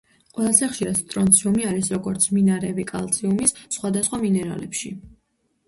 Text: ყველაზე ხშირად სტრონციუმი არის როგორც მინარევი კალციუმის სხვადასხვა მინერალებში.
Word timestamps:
ყველაზე 0.35 0.69
ხშირად 0.69 0.95
სტრონციუმი 1.01 1.67
არის 1.73 1.91
როგორც 1.97 2.25
მინარევი 2.39 2.87
კალციუმის 2.95 3.55
სხვადასხვა 3.79 4.23
მინერალებში. 4.27 4.95